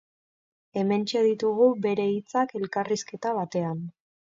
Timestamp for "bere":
1.85-2.09